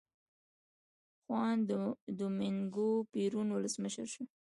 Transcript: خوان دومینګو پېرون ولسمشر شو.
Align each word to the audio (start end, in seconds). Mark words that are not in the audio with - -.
خوان 1.21 1.57
دومینګو 2.17 2.89
پېرون 3.11 3.47
ولسمشر 3.51 4.05
شو. 4.13 4.23